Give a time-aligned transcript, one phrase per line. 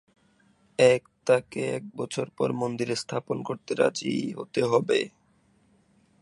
[0.79, 4.99] এক, তাকে এক বছর পর মন্দিরে স্থাপন করতে রাজি হতে হবে।